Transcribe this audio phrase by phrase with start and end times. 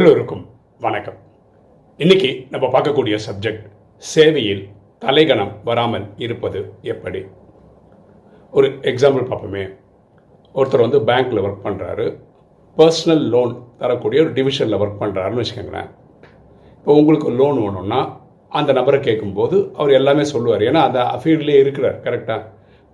[0.00, 0.42] எல்லோருக்கும்
[0.84, 1.16] வணக்கம்.
[1.96, 3.64] இன்னைக்கு நம்ம பார்க்கக்கூடிய சப்ஜெக்ட்
[4.12, 4.62] சேவையில்
[4.98, 6.60] தலைகணம் வராமல் இருப்பது
[6.92, 7.20] எப்படி?
[8.50, 9.64] ஒரு எக்ஸாம்பிள் பார்ப்போமே.
[10.54, 12.06] ஒருத்தர் வந்து பேங்க்கில் ஒர்க் பண்ணுறாரு
[12.78, 15.90] பர்சனல் லோன் தரக்கூடிய ஒரு டிவிஷனில் ஒர்க் பண்ணுறாருன்னு வச்சுக்கோங்களேன்.
[16.78, 18.00] இப்போ உங்களுக்கு லோன் வேணும்னா
[18.48, 20.60] அந்த நபரை கேட்கும்போது அவர் எல்லாமே சொல்லுவார்.
[20.60, 22.40] ஏன்னா அந்த ஃபீல்ட்லேயே இருக்கிறார் கரெக்டாக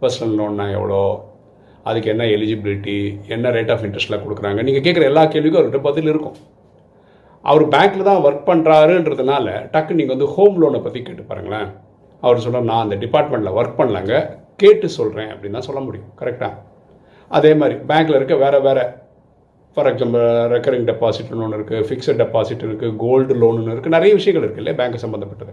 [0.02, 1.32] பர்சனல் லோன்னா எவ்வளோ?
[1.82, 2.98] அதுக்கு என்ன எலிஜிபிலிட்டி
[3.28, 4.62] என்ன ரேட் ஆஃப் இன்ட்ரெஸ்ட்டில் கொடுக்குறாங்க?
[4.62, 6.36] நீங்கள் கேட்குற எல்லா கேள்விக்கும் அவர்கிட்ட பதில் இருக்கும்.
[7.50, 11.68] அவர் பேங்க்கில் தான் ஒர்க் பண்ணுறாருன்றதுனால டக்கு நீங்கள் வந்து ஹோம் லோனை பற்றி கேட்டு பாருங்களேன்.
[12.22, 14.14] அவர் சொல்கிறார் நான் அந்த டிபார்ட்மெண்ட்டில் ஒர்க் பண்ணலங்க
[14.62, 16.12] கேட்டு சொல்கிறேன் அப்படின்னு தான் சொல்ல முடியும்.
[16.20, 16.54] கரெக்டாக
[17.38, 18.84] அதே மாதிரி பேங்க்கில் இருக்க வேறு வேறு
[19.76, 24.62] ஃபார் எக்ஸாம்பிள் ரெக்கரிங் டெபாசிட்னு ஒன்று இருக்குது ஃபிக்ஸட் டெபாசிட் இருக்குது கோல்டு லோனு இருக்குது நிறைய விஷயங்கள் இருக்குது
[24.62, 25.52] இல்லையா பேங்க் சம்மந்தப்பட்டது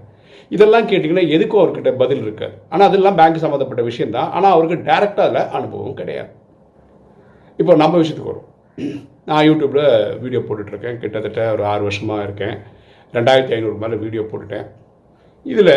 [0.55, 2.55] இதெல்லாம் கேட்டிங்கன்னா எதுக்கும் அவர்கிட்ட பதில் இருக்காது.
[2.73, 6.31] ஆனால் அதெல்லாம் பேங்க் சம்மந்தப்பட்ட விஷயம் தான் ஆனால் அவருக்கு டேரெக்டாக அதில் அனுபவம் கிடையாது.
[7.59, 8.47] இப்போ நம்ம விஷயத்துக்கு வரும்.
[9.29, 9.87] நான் யூடியூப்பில்
[10.23, 10.97] வீடியோ போட்டுட்ருக்கேன்.
[11.01, 12.55] கிட்டத்தட்ட ஒரு ஆறு வருஷமாக இருக்கேன்.
[13.17, 14.67] ரெண்டாயிரத்தி ஐநூறு மேலே வீடியோ போட்டுட்டேன்.
[15.51, 15.75] இதில்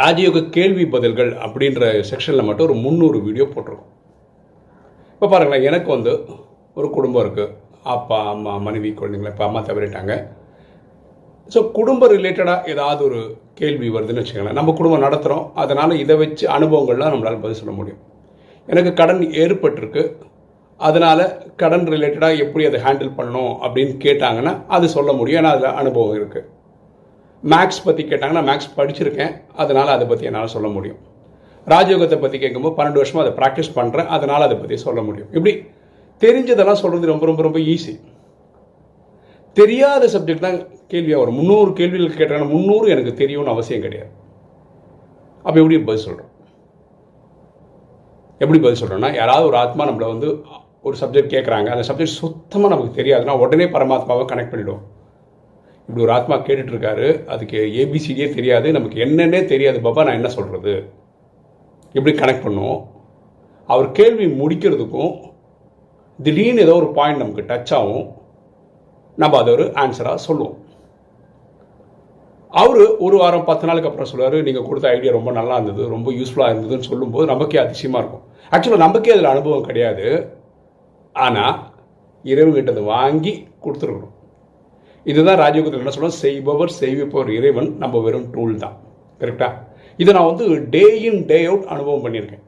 [0.00, 3.92] ராஜயோக கேள்வி பதில்கள் அப்படின்ற செக்ஷனில் மட்டும் ஒரு முந்நூறு வீடியோ போட்டிருக்கோம்.
[5.14, 6.12] இப்போ பாருங்களேன் எனக்கு வந்து
[6.78, 7.52] ஒரு குடும்பம் இருக்குது
[7.94, 10.12] அப்பா அம்மா மனைவி குழந்தைங்கள இப்போ அம்மா தவறிட்டாங்க.
[11.54, 13.18] ஸோ குடும்ப ரிலேட்டடாக ஏதாவது ஒரு
[13.60, 14.58] கேள்வி வருதுன்னு வச்சுக்கோங்களேன்.
[14.58, 18.00] நம்ம குடும்பம் நடத்துகிறோம் அதனால் இதை வச்சு அனுபவங்கள்லாம் நம்மளால் பதில் சொல்ல முடியும்.
[18.68, 20.04] எனக்கு கடன் ஏற்பட்டிருக்கு.
[20.88, 21.24] அதனால்
[21.60, 25.40] கடன் ரிலேட்டடாக எப்படி அதை ஹேண்டில் பண்ணணும் அப்படின்னு கேட்டாங்கன்னா அது சொல்ல முடியும்.
[25.40, 26.48] ஏன்னா அதில் அனுபவம் இருக்குது
[27.52, 29.32] மேக்ஸ் பற்றி கேட்டாங்கன்னா மேக்ஸ் படிச்சிருக்கேன்.
[29.62, 31.00] அதனால் அதை பற்றி என்னால் சொல்ல முடியும்.
[31.66, 35.30] ராஜயோகத்தை பற்றி கேட்கும்போது பன்னெண்டு வருஷமாக அதை ப்ராக்டிஸ் பண்ணுறேன் அதனால் அதை பற்றி சொல்ல முடியும்.
[35.36, 35.52] இப்படி
[36.22, 37.94] தெரிஞ்சதெல்லாம் சொல்கிறது ரொம்ப ரொம்ப ரொம்ப ஈஸி
[39.56, 40.58] தெரியாத சப்ஜெக்ட் தான்
[40.92, 41.38] கேள்வியாக வரும்.
[41.40, 44.12] முந்நூறு கேள்விகள் கேட்டாங்கன்னா முந்நூறு எனக்கு தெரியும்னு அவசியம் கிடையாது.
[45.46, 46.30] அப்போ எப்படி பதில் சொல்கிறோம்
[48.42, 50.28] எப்படி பதில் சொல்கிறோன்னா யாராவது ஒரு ஆத்மா நம்மளை வந்து
[50.86, 54.82] ஒரு சப்ஜெக்ட் கேட்குறாங்க அந்த சப்ஜெக்ட் சுத்தமாக நமக்கு தெரியாதுன்னா உடனே பரமாத்மாவை கனெக்ட் பண்ணிவிடுவோம்
[55.86, 58.68] இப்படி ஒரு ஆத்மா கேட்டுட்ருக்காரு அதுக்கு ஏபிசிடியே தெரியாது.
[58.76, 59.78] நமக்கு என்னன்னே தெரியாது.
[59.86, 60.74] பாபா நான் என்ன சொல்கிறது
[61.94, 62.80] எப்படி கனெக்ட் பண்ணுவோம்?
[63.68, 65.12] அவர் கேள்வி முடிக்கிறதுக்கும்
[66.18, 68.06] திடீர்னு ஏதோ ஒரு பாயிண்ட் நமக்கு டச் ஆகும்.
[69.22, 70.56] நம்ம அதை ஒரு ஆன்சராக சொல்லுவோம்.
[72.62, 76.52] அவர் ஒரு வாரம் பத்து நாளுக்கு அப்புறம் சொல்லுவார் நீங்கள் கொடுத்த ஐடியா ரொம்ப நல்லா இருந்தது ரொம்ப யூஸ்ஃபுல்லாக
[76.52, 78.24] இருந்ததுன்னு சொல்லும்போது நமக்கே அதிசயமாக இருக்கும்.
[78.54, 80.06] ஆக்சுவலாக நமக்கே அதில் அனுபவம் கிடையாது.
[81.14, 81.54] ஆனால்
[82.24, 83.32] இறைவன்கிட்ட அதை வாங்கி
[83.64, 84.14] கொடுத்துருக்கணும்.
[85.06, 88.76] இதுதான் ராஜயோகத்தில் என்ன சொல்லுவோம் செய்பவர் செய்விப்பவர் இறைவன் நம்ம வெறும் டூல் தான்.
[89.20, 89.52] கரெக்டாக
[90.02, 90.44] இதை நான் வந்து
[90.74, 92.44] டே இன் டே அவுட் அனுபவம் பண்ணியிருக்கேன்.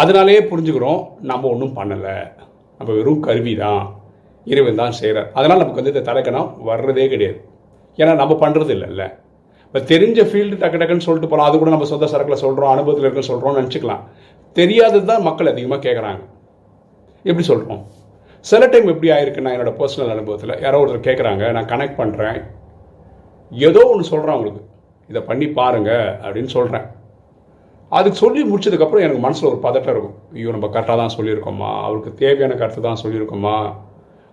[0.00, 1.00] அதனாலேயே புரிஞ்சுக்கிறோம்
[1.30, 2.16] நம்ம ஒன்றும் பண்ணலை.
[2.80, 3.82] நம்ம வெறும் கருவி தான்.
[4.46, 7.40] இறைவன் தான் செய்கிறார் அதனால் நமக்கு வந்து இந்த தலைக்கணம் வர்றதே கிடையாது.
[7.98, 9.04] ஏன்னா நம்ம பண்ணுறது இல்லைல்ல.
[9.66, 13.30] இப்போ தெரிஞ்ச ஃபீல்டு டக்கு டக்குன்னு சொல்லிட்டு போகலாம் அது கூட நம்ம சொந்த சரக்கில் சொல்கிறோம் அனுபவத்தில் இருக்குன்னு
[13.32, 14.04] சொல்கிறோம்னு நினச்சிக்கலாம்.
[14.56, 16.22] தெரியாதது தான் மக்கள் அதிகமாக கேட்குறாங்க
[17.28, 17.82] எப்படி சொல்கிறோம்
[18.50, 22.38] சில டைம் எப்படி ஆயிருக்குன்னா என்னோடய பர்சனல் அனுபவத்தில் யாரோ ஒருத்தர் கேட்குறாங்க நான் கனெக்ட் பண்ணுறேன்
[23.52, 24.62] ஏதோ ஒன்று சொல்கிறேன் அவங்களுக்கு.
[25.10, 25.90] இதை பண்ணி பாருங்க
[26.22, 26.86] அப்படின்னு சொல்கிறேன்
[27.90, 30.16] அதுக்கு சொல்லி முடிச்சதுக்கப்புறம் எனக்கு மனசில் ஒரு பதட்டம் இருக்கும்.
[30.34, 31.70] ஐயோ நம்ம கரெக்டாக தான் சொல்லியிருக்கோமா?
[31.86, 33.54] அவருக்கு தேவையான கருத்து தான் சொல்லியிருக்கோமா?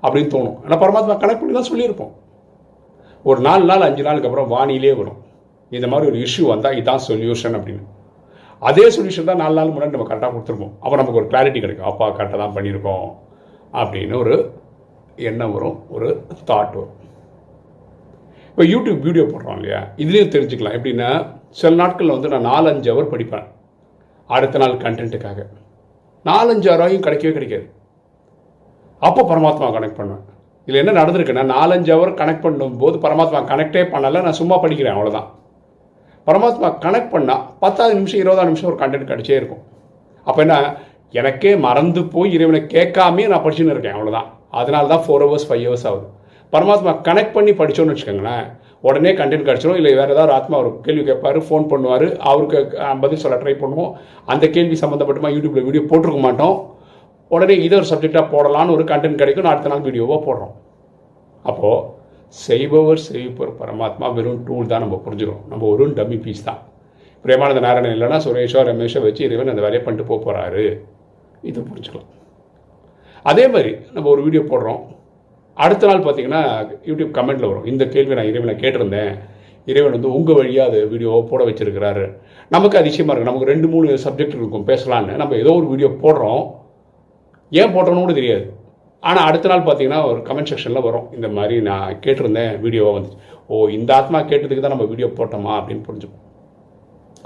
[0.03, 0.57] அப்படின்னு தோணும்.
[0.63, 2.11] ஆனால் பரமாத்மா கனெக்ட் பண்ணி தான் சொல்லியிருப்போம்.
[3.23, 5.19] ஒரு நாலு நாள் அஞ்சு நாளுக்கு அப்புறம் வானிலே வரும்.
[5.69, 7.83] இந்த மாதிரி ஒரு இஷ்யூ வந்தால் இதுதான் சொல்யூஷன் அப்படின்னு.
[8.59, 10.71] அதே சொல்யூஷன் தான் நாலு நாள் முன்னாடி நம்ம கரெக்டாக கொடுத்துருப்போம்.
[10.79, 11.85] அப்போ நமக்கு ஒரு கிளாரிட்டி கிடைக்கும்.
[11.85, 13.07] அப்பா கரெக்டாக தான் பண்ணியிருக்கோம்.
[13.73, 14.53] அப்படின்னு ஒரு
[15.15, 15.85] எண்ணம் வரும்.
[15.89, 16.95] ஒரு தாட் வரும்.
[18.49, 19.87] இப்போ யூடியூப் வீடியோ போடுறோம் இல்லையா?
[19.97, 20.77] இதுலேயும் தெரிஞ்சுக்கலாம்.
[20.77, 21.09] எப்படின்னா
[21.49, 23.47] சில நாட்களில் வந்து நான் நாலஞ்சு ஹவர் படிப்பேன்.
[24.25, 25.45] அடுத்த நாள் கண்டென்ட்டுக்காக
[26.25, 27.71] நாலஞ்சு ஹவராயும் கிடைக்கவே கிடைக்காது.
[28.99, 30.25] அப்போ பரமாத்மா கனெக்ட் பண்ணுவேன்.
[30.65, 35.27] இதில் என்ன நடந்திருக்குன்னா நாலஞ்சு ஹவர் கனெக்ட் பண்ணும்போது பரமாத்மா கனெக்டே பண்ணலை நான் சும்மா படிக்கிறேன் அவ்வளோதான்
[36.27, 39.63] பரமாத்மா கனெக்ட் பண்ணால் பத்தாவது நிமிஷம் இருபதாம் நிமிஷம் ஒரு கண்டென்ட் கிடச்சே இருக்கும்.
[40.27, 40.55] அப்போ என்ன?
[41.19, 44.29] எனக்கே மறந்து போய் இறைவனை கேட்காமே நான் படிச்சுன்னு இருக்கேன் அவ்வளோதான்
[44.59, 46.07] அதனால தான் ஃபோர் ஹவர்ஸ் ஃபைவ் ஹவர்ஸ் ஆகுது.
[46.53, 48.45] பரமாத்மா கனெக்ட் பண்ணி படித்தோன்னு வச்சுக்கோங்களேன்
[48.87, 49.77] உடனே கண்டென்ட் கிடச்சிரும்.
[49.79, 52.59] இல்லை வேறு ஏதாவது ஆத்மா ஒரு கேள்வி கேட்பார் ஃபோன் பண்ணுவார் அவருக்கு
[53.03, 53.91] பதில் சொல்ல ட்ரை பண்ணுவோம்.
[54.33, 56.57] அந்த கேள்வி சம்மந்தப்பட்டமாக யூடியூப்பில் வீடியோ போட்டிருக்க மாட்டோம்.
[57.35, 59.51] உடனே இதை ஒரு சப்ஜெக்டாக போடலான்னு ஒரு கண்டென்ட் கிடைக்கும்.
[59.53, 60.53] அடுத்த நாள் வீடியோவாக போடுறோம்.
[61.49, 61.83] அப்போது
[62.29, 66.59] செய்பவர் செய்விப்பவர் பரமாத்மா வெறும் டூல் தான் நம்ம புரிஞ்சுக்கிறோம் நம்ம ஒரு டம்மி பீஸ் தான்.
[67.23, 70.65] பிரேமானந்த நாராயணன் இல்லைன்னா சுரேஷோ ரமேஷோ வச்சு இறைவன் அந்த வேலையை பண்ணிட்டு போக போகிறாரு
[71.49, 72.11] இது புரிஞ்சுக்கலாம்.
[73.31, 74.83] அதே மாதிரி நம்ம ஒரு வீடியோ போடுறோம்.
[75.57, 76.41] அடுத்த நாள் பார்த்தீங்கன்னா
[76.89, 77.67] யூடியூப் கமெண்ட்டில் வரும்.
[77.71, 79.13] இந்த கேள்வி நான் இறைவனை கேட்டிருந்தேன்.
[79.67, 82.05] இறைவன் வந்து உங்கள் வழியாக அது வீடியோவை போட வச்சுருக்கிறாரு.
[82.55, 84.67] நமக்கு அதிசயமாக இருக்குது நமக்கு ரெண்டு மூணு சப்ஜெக்ட் இருக்கும்.
[84.69, 86.43] பேசலான்னு நம்ம ஏதோ ஒரு வீடியோ போடுறோம்.
[87.61, 88.45] ஏன் போட்டோன்னு கூட தெரியாது.
[89.03, 91.07] ஆனால் அடுத்த நாள் பார்த்தீங்கன்னா ஒரு கமெண்ட் செக்ஷனில் வரும்.
[91.17, 93.19] இந்த மாதிரி நான் கேட்டிருந்தேன் வீடியோவாக வந்துச்சு.
[93.49, 96.23] ஓ இந்த ஆத்மா கேட்டதுக்கு தான் நம்ம வீடியோ போட்டோமா அப்படின்னு புரிஞ்சுப்போம்.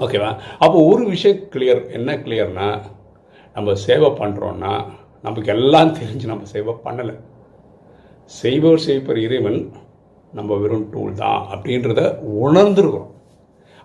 [0.04, 0.30] ஓகேவா
[0.64, 2.68] அப்போ ஒரு விஷயம் கிளியர் என்ன கிளியர்னா
[3.56, 4.74] நம்ம சேவை பண்ணுறோன்னா
[5.26, 7.14] நமக்கு எல்லாம் தெரிஞ்சு நம்ம சேவை பண்ணலை.
[8.40, 9.60] செய்பவர் செய்பவர் இறைவன்
[10.38, 12.02] நம்ம வெறும் டூல் தான் அப்படின்றத
[12.44, 13.10] உணர்ந்துருக்கிறோம்.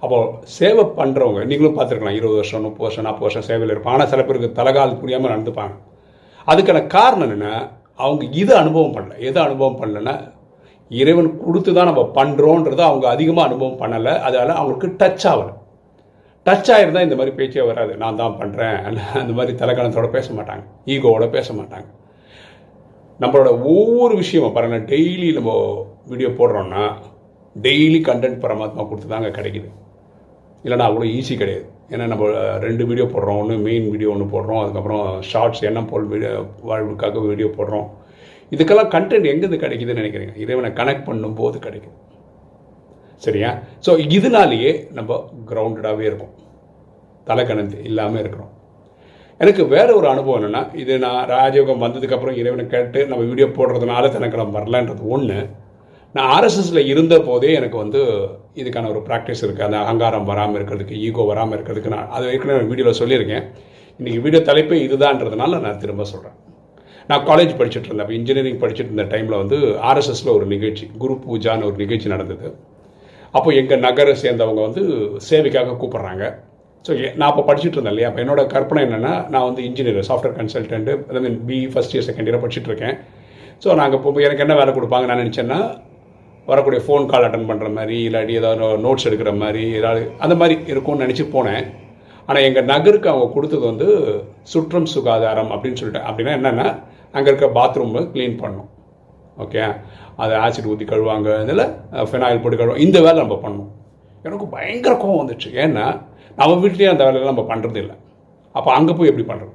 [0.03, 0.17] அப்போ
[0.57, 3.97] சேவை பண்ணுறவங்க நீங்களும் பார்த்துருக்கலாம் இருபது வருஷம் முப்பது வருஷம் நாற்பது வருஷம் சேவையில் இருப்பாங்க.
[3.97, 5.75] ஆனால் சில பேருக்கு தலைகால் புரியாமல் நடந்துப்பாங்க.
[6.51, 7.53] அதுக்கான காரணம் என்னென்னா
[8.05, 9.13] அவங்க இது அனுபவம் பண்ணல.
[9.27, 10.15] எது அனுபவம் பண்ணலன்னா
[11.01, 14.13] இறைவன் கொடுத்து தான் நம்ம பண்ணுறோன்றத அவங்க அதிகமாக அனுபவம் பண்ணலை.
[14.27, 15.53] அதனால் அவங்களுக்கு டச் ஆகலை.
[16.45, 17.93] டச் ஆகிருந்தால் இந்த மாதிரி பேச்சே வராது.
[18.01, 18.77] நான் தான் பண்ணுறேன்
[19.21, 20.63] அந்த மாதிரி தலைக்கணத்தோட பேச மாட்டாங்க.
[20.93, 21.87] ஈகோவோட பேச மாட்டாங்க.
[23.23, 25.51] நம்மளோட ஒவ்வொரு விஷயமும் பாருங்கள் டெய்லி நம்ம
[26.11, 26.83] வீடியோ போடுறோன்னா
[27.65, 29.69] டெய்லி கண்டென்ட் பரமாத்மா கொடுத்து தாங்க கிடைக்குது.
[30.65, 31.67] இல்லைனா அவ்வளோ ஈஸி கிடையாது.
[31.91, 32.25] ஏன்னா நம்ம
[32.65, 33.37] ரெண்டு வீடியோ போடுறோம்.
[33.41, 34.61] ஒன்று மெயின் வீடியோ ஒன்று போடுறோம்.
[34.63, 36.31] அதுக்கப்புறம் ஷார்ட்ஸ் என்ன போல் வீடியோ
[36.69, 37.87] வாழ்வுக்காக வீடியோ போடுறோம்.
[38.55, 40.35] இதுக்கெல்லாம் கண்டென்ட் எங்கேருந்து கிடைக்குதுன்னு நினைக்கிறீங்க?
[40.43, 41.95] இறைவனை கனெக்ட் பண்ணும்போது கிடைக்கும்.
[43.25, 43.49] சரியா?
[43.85, 45.19] ஸோ இதனாலேயே நம்ம
[45.51, 46.33] கிரவுண்டடாகவே இருக்கும்.
[47.29, 48.51] தலைக்கணந்து இல்லாமல் இருக்கிறோம்.
[49.39, 54.37] எனக்கு வேற ஒரு அனுபவம் என்னென்னா இது நான் ராஜயோகம் வந்ததுக்கப்புறம் இறைவனை கேட்டு நம்ம வீடியோ போடுறதுனால தனக்கு
[54.57, 55.39] வரலன்றது ஒன்று
[56.17, 57.99] நான் ஆர்எஸ்எஸ்ல இருந்த போதே எனக்கு வந்து
[58.61, 62.97] இதுக்கான ஒரு ப்ராக்டிஸ் இருக்குது அந்த அகங்காரம் வராமல் இருக்கிறதுக்கு ஈகோ வராமல் இருக்கிறதுக்கு நான் அது ஏற்கனவே வீடியோவில்
[62.99, 63.43] சொல்லியிருக்கேன்.
[63.99, 66.35] இன்றைக்கி வீடியோ தலைப்பே இதுதான்றதுனால நான் திரும்ப சொல்கிறேன்
[67.09, 68.05] நான் காலேஜ் படிச்சுட்டு இருந்தேன்.
[68.05, 69.57] அப்போ இன்ஜினியரிங் படிச்சுட்டு இருந்த டைமில் வந்து
[69.89, 72.47] ஆர்எஸ்எஸில் ஒரு நிகழ்ச்சி குரு பூஜான்னு ஒரு நிகழ்ச்சி நடந்தது.
[73.37, 74.83] அப்போ எங்கள் நகரை சேர்ந்தவங்க வந்து
[75.29, 76.23] சேவைக்காக கூப்பிட்றாங்க.
[76.85, 78.09] ஸோ நான் அப்போ படிச்சுட்டு இருந்தேன் இல்லையா?
[78.11, 82.29] அப்போ என்னோட கற்பனை என்னென்னா நான் வந்து engineer software consultant I mean B first year second
[82.29, 82.95] year படிச்சுட்டு இருக்கேன்.
[83.65, 85.59] ஸோ நாங்கள் இப்போ எனக்கு என்ன வேலை கொடுப்பாங்க நான் நினச்சேன்னா
[86.49, 91.03] வரக்கூடிய ஃபோன் கால் அட்டன் பண்ணுற மாதிரி இல்லாட்டி ஏதாவது நோட்ஸ் எடுக்கிற மாதிரி ஏதாவது அந்த மாதிரி இருக்கும்னு
[91.05, 91.65] நினச்சி போனேன்.
[92.29, 93.87] ஆனால் எங்கள் நகருக்கு அவங்க கொடுத்தது வந்து
[94.51, 96.01] சுற்றம் சுகாதாரம் அப்படின்னு சொல்லிட்டு.
[96.09, 96.67] அப்படின்னா என்னென்னா
[97.15, 98.69] அங்கே இருக்க பாத்ரூமை க்ளீன் பண்ணும்
[99.43, 99.61] ஓகே
[100.23, 101.65] அதை ஆசிட் ஊற்றி கழுவாங்க இதில்
[102.09, 103.71] ஃபினாயில் போட்டு கழுவாங்க இந்த வேலை நம்ம பண்ணணும்.
[104.25, 105.49] எனக்கு பயங்கர கோவம் வந்துச்சு.
[105.63, 105.85] ஏன்னா
[106.39, 107.95] நம்ம வீட்லேயே அந்த வேலையெல்லாம் நம்ம பண்ணுறது இல்லை
[108.55, 109.53] அப்போ அங்கே போய் எப்படி பண்ணுறது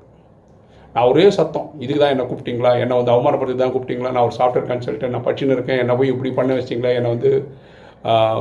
[0.94, 2.70] நான் ஒரே சத்தம் இதுக்கு தான் என்ன கூப்பிட்டீங்களா?
[2.82, 4.10] என்னை வந்து அவமானப்படுத்தி தான் கூப்பிட்டீங்களா?
[4.14, 5.80] நான் ஒரு சாஃப்ட்வேர் கன்சல்டன் நான் படிச்சுன்னு இருக்கேன்.
[5.82, 7.30] என்னை போய் இப்படி பண்ண வச்சிங்களா என்னை வந்து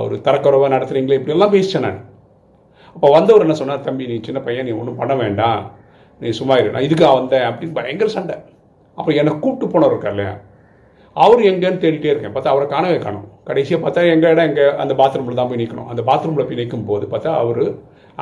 [0.04, 2.00] ஒரு தரக்குறவாக நடத்துகிறீங்களே இப்படிலாம் பேசிட்டேன் நான்.
[2.96, 5.62] அப்போ வந்தவர் என்ன சொன்னார் தம்பி நீ சின்ன பையன் நீ ஒன்றும் பண்ண வேண்டாம்.
[6.22, 6.72] நீ சும்மா இரு.
[6.76, 7.46] நான் இதுக்காக வந்தேன்.
[7.50, 8.36] அப்படின்னு பயங்கர சண்டை.
[8.98, 10.34] அப்போ என்னை கூப்பிட்டு போனவர் இருக்கார் இல்லையா?
[11.16, 12.34] அவர் எங்கேன்னு தேடிட்டே இருக்கேன்.
[12.36, 13.26] பார்த்தா அவரை காணவே காணும்.
[13.50, 17.06] கடைசியாக பார்த்தா எங்கள் இடம் எங்கே அந்த பாத்ரூமில் தான் போய் நிற்கணும் அந்த பாத்ரூமில் போய் நிற்கும் போது
[17.14, 17.64] பார்த்தா அவர்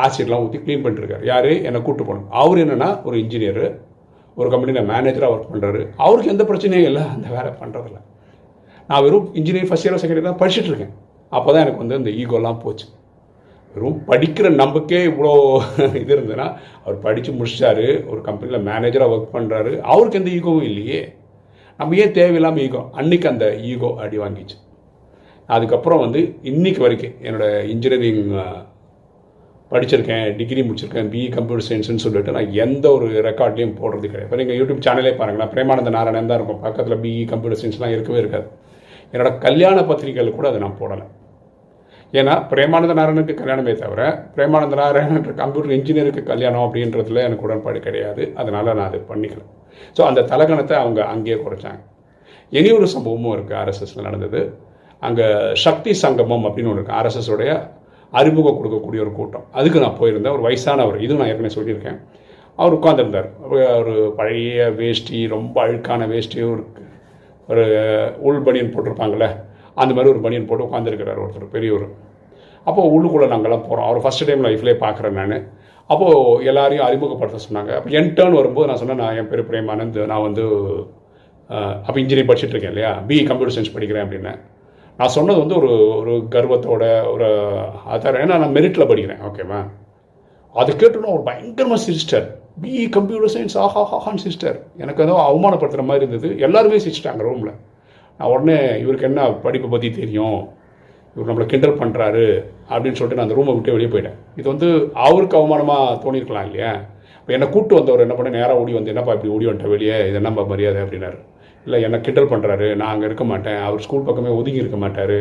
[0.04, 1.52] ஆசிட்லாம் ஊற்றி க்ளீன் பண்ணிட்டுருக்காரு யார்?
[1.68, 3.64] என்னை கூப்பிட்டு போகணும் அவர் என்னென்னா ஒரு இன்ஜினியர்
[4.40, 7.04] ஒரு கம்பெனியில் மேனேஜராக ஒர்க் பண்ணுறாரு அவருக்கு எந்த பிரச்சனையும் இல்லை.
[7.16, 8.00] அந்த வேலை பண்ணுறதில்ல
[8.90, 10.94] நான் வெறும் engineering first year second year தான் படிச்சுட்டு இருக்கேன்.
[11.38, 12.86] அப்போ தான் எனக்கு வந்து இந்த ஈகோலாம் போச்சு.
[13.74, 15.34] வெறும் படிக்கிற நம்பிக்கை இவ்வளோ
[16.02, 16.48] இது இருந்ததுன்னா
[16.84, 21.02] அவர் படித்து முடிச்சிட்டாரு ஒரு கம்பெனியில் மேனேஜராக ஒர்க் பண்ணுறாரு அவருக்கு எந்த ஈகோவும் இல்லையே.
[21.80, 24.58] நம்ம ஏன் தேவையில்லாமல் ஈகோ அன்னைக்கு அந்த ஈகோ அடி வாங்கிச்சு.
[25.56, 26.22] அதுக்கப்புறம் வந்து
[26.52, 28.26] இன்னைக்கு வரைக்கும் என்னோடய இன்ஜினியரிங்
[29.72, 34.28] படிச்சிருக்கேன் டிகிரி முடிச்சிருக்கேன் பிஇ கம்ப்யூட்டர் சயின்ஸ்னு சொல்லிட்டு நான் எந்த ஒரு ரெக்கார்ட்லையும் போடுறது கிடையாது.
[34.28, 36.62] இப்போ நீங்கள் யூடியூப் சேனலே பாருங்களேன் பிரேமானந்த நாராயணன் தான் இருக்கும்.
[36.66, 38.48] பக்கத்தில் பிஇ கம்ப்யூட்டர் சயின்ஸ்லாம் இருக்கவே இருக்காது.
[39.14, 41.06] என்னோட கல்யாண பத்திரிகைகள் கூட அதை நான் போடலை.
[42.20, 44.02] ஏன்னா பிரேமானந்த நாராயணனுக்கு கல்யாணமே தவிர
[44.36, 48.24] பிரேமானந்த நாராயணன் கம்ப்யூட்டர் இன்ஜினியருக்கு கல்யாணம் அப்படின்றதுல எனக்கு உடன்பாடு கிடையாது.
[48.42, 49.44] அதனால் நான் அதை பண்ணிக்கல.
[49.98, 51.82] ஸோ அந்த தலகணத்தை அவங்க அங்கேயே குறைச்சாங்க.
[52.58, 54.42] இனி ஒரு சம்பவமும் இருக்குது ஆர்எஸ்எஸில் நடந்தது.
[55.08, 55.28] அங்கே
[55.66, 57.52] சக்தி சங்கமம் அப்படின்னு ஒன்று இருக்குது ஆர்எஸ்எஸோடைய
[58.12, 59.46] அறிமுகம் கொடுக்கக்கூடிய ஒரு கூட்டம்.
[59.52, 60.36] அதுக்கு நான் போயிருந்தேன்.
[60.38, 61.00] ஒரு வயசானவர்.
[61.06, 62.00] இதுவும் நான் ஏற்கனவே சொல்லியிருக்கேன்.
[62.56, 63.28] அவர் உட்காந்துருந்தார்
[63.80, 66.64] ஒரு பழைய வேஷ்டி ரொம்ப அழுக்கான வேஷ்டி ஒரு
[67.48, 67.64] ஒரு
[68.28, 69.28] உள் பனியன் போட்டிருப்பாங்கள்ல
[69.82, 71.88] அந்த மாதிரி ஒரு பனியன் போட்டு உட்காந்துருக்கிறார் ஒருத்தர் பெரியவர்
[72.64, 75.46] அப்போது உள்ளுக்குள்ளே நாங்கள்லாம் போகிறோம் அவர் ஃபஸ்ட் டைம் லைஃப்லேயே பார்க்குறேன் நான்.
[75.88, 77.72] அப்போது எல்லாரையும் அறிமுகப்படுத்த சொன்னாங்க.
[77.78, 80.00] அப்போ என் டேர்ன் வரும்போது நான் சொன்னேன் நான் என் பேர் பிரேமானந்த்.
[80.12, 80.44] நான் வந்து
[81.88, 82.92] அப்போ இன்ஜினியரிங் படிச்சுட்டு இருக்கேன் இல்லையா?
[83.08, 84.40] பிஇ கம்ப்யூட்டர் சயின்ஸ் படிக்கிறேன் அப்படின்னேன்.
[85.00, 87.28] நான் சொன்னது வந்து ஒரு ஒரு கர்வத்தோட ஒரு
[87.94, 89.22] அதார ஏன்னா நான் மெரிட்டில் படிக்கிறேன்.
[89.30, 89.60] ஓகேவா
[90.56, 92.28] அது கேட்டோன்னா ஒரு பயங்கரமாக சிஸ்டர்
[92.62, 96.30] பிஇ கம்ப்யூட்டர் சயின்ஸ் ஆஹா ஹாஹான் சிஸ்டர் எனக்கு ஏதோ அவமானப்படுத்துகிற மாதிரி இருந்தது.
[96.48, 97.54] எல்லாருமே சிரிச்சிட்டாங்க ரூமில்
[98.20, 100.40] நான் உடனே இவருக்கு என்ன படிப்பை பற்றி தெரியும்?
[101.16, 102.26] இவர் நம்மளை கிண்டல் பண்ணுறாரு
[102.72, 104.18] அப்படின்னு சொல்லிட்டு நான் அந்த ரூமை விட்டு வெளியே போயிட்டேன்.
[104.40, 104.68] இது வந்து
[105.08, 106.72] அவருக்கு அவமானமாக தோணியிருக்கலாம் இல்லையா?
[107.20, 109.98] இப்போ என்னை கூப்பிட்டு வந்தவர் என்ன பண்ண நேராக ஓடி வந்து என்னப்பா இப்படி ஓடி வந்துட்டேன் வெளியே?
[110.10, 110.82] இது என்னப்பா மரியாதை?
[110.82, 111.20] அப்படின்னாரு.
[111.66, 113.60] இல்லை என்னை கிண்டல் பண்ணுறாரு நான் அங்கே இருக்க மாட்டேன்.
[113.68, 115.18] அவர் ஸ்கூல் பக்கமே ஒதுங்கி இருக்க மாட்டார்.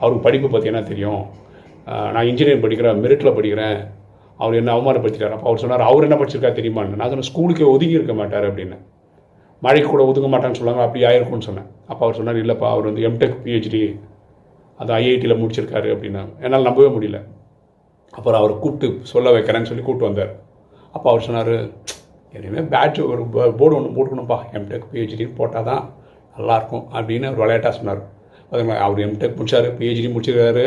[0.00, 1.22] அவருக்கு படிப்பு பற்றி என்ன தெரியும்?
[2.14, 3.78] நான் இன்ஜினியரிங் படிக்கிறேன் மெரிட்டில் படிக்கிறேன்.
[4.42, 5.34] அவர் என்ன அவமானப்படுத்திட்டார்.
[5.36, 6.98] அப்போ அவர் சொன்னார் அவர் என்ன படிச்சிருக்கா தெரியுமான்னு.
[7.00, 8.76] நான் சொன்னேன் ஸ்கூலுக்கே ஒதுங்கி இருக்க மாட்டார் அப்படின்னு.
[9.66, 10.82] மழைக்கு கூட ஒதுங்க மாட்டான்னு சொன்னாங்க.
[10.86, 11.68] அப்படி ஆயிருக்கும்னு சொன்னேன்.
[11.90, 13.82] அப்போ அவர் சொன்னார் இல்லைப்பா அவர் வந்து எம்டெக் பிஹெச்டி
[14.82, 17.18] அது ஐஐடியில் முடிச்சிருக்காரு அப்படின்னாங்க என்னால் நம்பவே முடியல.
[18.16, 20.32] அப்புறம் அவர் கூப்பிட்டு சொல்ல வைக்கிறேன்னு சொல்லி கூப்பிட்டு வந்தார்.
[20.96, 21.54] அப்போ அவர் சொன்னார்
[22.34, 23.22] எனவே பேட்ச் ஒரு
[23.58, 25.84] போர்டு ஒன்று போட்டுக்கணும்ப்பா எம்டெக் பிஹெச்டின்னு போட்டால் தான்
[26.36, 28.02] நல்லாயிருக்கும் அப்படின்னு அவர் விளையாட்டாக சொன்னார்.
[28.48, 30.64] பார்த்தீங்களா அவர் எம்டெக் முடிச்சார் பிஹெச்டி முடிச்சிருக்காரு.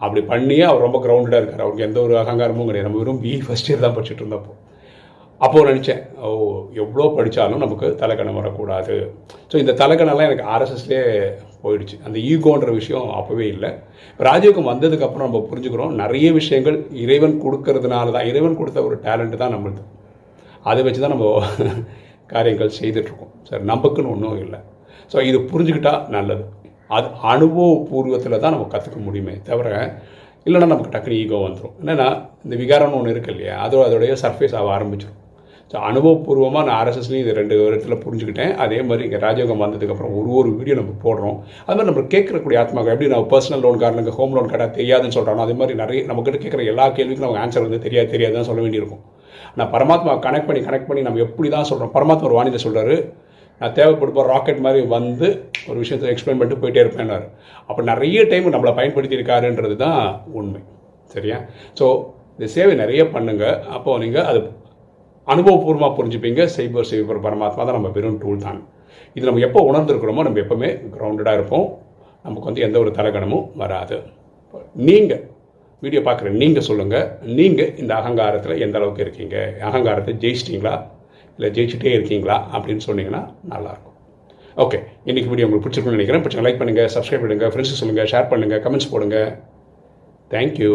[0.00, 1.64] அப்படி பண்ணியே அவர் ரொம்ப கிரவுண்டடாக இருக்கார்.
[1.64, 2.88] அவருக்கு எந்த ஒரு அகங்காரமும் கிடையாது.
[2.88, 4.52] நம்ம வெறும் பிஇ ஃபஸ்ட் இயர் தான் படிச்சுட்டு இருந்தப்போ.
[5.40, 6.28] அப்போது நினச்சேன் ஓ
[6.82, 8.94] எவ்வளோ படித்தாலும் நமக்கு தலைக்கணம் வரக்கூடாது.
[9.50, 11.02] ஸோ இந்த தலைக்கணம்லாம் எனக்கு ஆர்எஸ்எஸ்லேயே
[11.64, 11.96] போயிடுச்சு.
[12.06, 13.70] அந்த ஈகோன்ற விஷயம் அப்போவே இல்லை.
[14.28, 19.84] ராஜயோகம் வந்ததுக்கப்புறம் நம்ம புரிஞ்சுக்கிறோம் நிறைய விஷயங்கள் இறைவன் கொடுக்கறதுனால தான் இறைவன் கொடுத்த ஒரு டேலண்ட்டு தான் நம்மளுது.
[20.70, 21.26] அதை வச்சு தான் நம்ம
[22.32, 24.58] காரியங்கள் செய்துட்ருக்கோம் சார் நமக்குன்னு ஒன்றும் இல்லை.
[25.12, 26.44] ஸோ இது புரிஞ்சுக்கிட்டா நல்லது.
[26.96, 29.68] அது அனுபவபூர்வத்தில் தான் நம்ம கற்றுக்க முடியுமே தவிர
[30.46, 32.08] இல்லைன்னா நமக்கு டக்குனு ஈகோ வந்துடும் என்னென்னா
[32.44, 33.54] இந்த விகாரம்னு ஒன்று இருக்கு இல்லையா?
[33.64, 35.22] அது அதோடைய சர்ஃபேஸ் ஆக ஆரம்பிச்சிடும்
[35.70, 38.52] ஸோ அனுபவபூர்வமாக நான் ஆர்எஸ்எஸ்லையும் இது ரெண்டு வருடத்தில் புரிஞ்சுக்கிட்டேன்.
[38.64, 41.38] அதே மாதிரி இங்கே ராஜயோகம் வந்ததுக்கப்புறம் ஒரு ஒரு வீடியோ நம்ம போடுறோம்.
[41.66, 45.44] அது மாதிரி நம்ம கேட்கக்கூடிய ஆத்மாக்கள் எப்படி நம்ம பர்சனல் லோன் காரணங்க ஹோம் லோன் கார்டாக தெரியாதுன்னு சொல்கிறானோ
[45.46, 49.02] அதே மாதிரி நிறைய நம்மக்கிட்ட கேட்குற எல்லா கேள்விக்கும் நமக்கு ஆன்சர் வந்து தெரியாது தெரியாதுன்னு சொல்ல வேண்டியிருக்கும்.
[49.58, 52.96] நான் பரமாத்மா கனெக்ட் பண்ணி கனெக்ட் பண்ணி நம்ம எப்படி தான் சொல்கிறோம் பரமாத்மா ஒரு வானிலை சொல்கிறாரு
[53.60, 55.28] நான் தேவைப்படுப்போம் ராக்கெட் மாதிரி வந்து
[55.68, 57.26] ஒரு விஷயத்தை எக்ஸ்பிளைன் பண்ணிட்டு போயிட்டே இருப்பேன்னாரு
[57.68, 60.00] அப்போ நிறைய டைம் நம்மளை பயன்படுத்தி இருக்காருன்றது தான்
[60.38, 60.60] உண்மை.
[61.14, 61.38] சரியா?
[61.78, 61.86] ஸோ
[62.36, 64.40] இந்த சேவை நிறைய பண்ணுங்கள் அப்போது நீங்கள் அது
[65.28, 66.42] அனுபவபூர்வமாக புரிஞ்சுப்பீங்க.
[66.56, 68.60] செய்பவர் செய்பவர் பரமாத்மா தான் நம்ம வெறும் டூல் தான்.
[69.16, 71.66] இது நம்ம எப்போ உணர்ந்துருக்கிறோமோ நம்ம எப்போவுமே கிரவுண்டடாக இருப்போம்.
[72.26, 73.98] நமக்கு வந்து எந்த ஒரு தலகணமும் வராது.
[74.88, 75.24] நீங்கள்
[75.84, 79.36] வீடியோ பார்க்குற நீங்கள் சொல்லுங்கள் நீங்கள் இந்த அகங்காரத்தில் எந்த அளவுக்கு இருக்கீங்க?
[79.68, 80.74] அகங்காரத்தை ஜெயிச்சிட்டிங்களா?
[81.36, 82.36] இல்லை ஜெயிச்சுட்டே இருக்கீங்களா?
[82.56, 83.96] அப்படின்னு சொன்னீங்கன்னா நல்லாயிருக்கும்.
[84.64, 84.78] ஓகே
[85.08, 86.22] இன்றைக்கி வீடியோ உங்களுக்கு பிடிச்சிருக்குன்னு நினைக்கிறேன்.
[86.24, 89.18] பிடிச்சா லைக் பண்ணுங்கள் சப்ஸ்கிரைப் பண்ணுங்கள் ஃப்ரெண்ட்ஸுக்கு சொல்லுங்கள் ஷேர் பண்ணுங்கள் கமெண்ட்ஸ் போடுங்க.
[90.34, 90.72] தேங்க்யூ